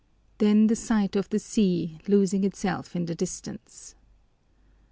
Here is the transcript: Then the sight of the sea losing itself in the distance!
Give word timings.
Then 0.39 0.65
the 0.65 0.75
sight 0.75 1.15
of 1.15 1.29
the 1.29 1.37
sea 1.37 1.99
losing 2.07 2.43
itself 2.43 2.95
in 2.95 3.05
the 3.05 3.13
distance! 3.13 3.93